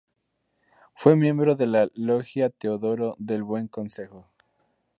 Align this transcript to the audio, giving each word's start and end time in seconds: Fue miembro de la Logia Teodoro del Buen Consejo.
Fue 0.95 1.15
miembro 1.15 1.55
de 1.55 1.67
la 1.67 1.87
Logia 1.93 2.49
Teodoro 2.49 3.13
del 3.19 3.43
Buen 3.43 3.67
Consejo. 3.67 4.25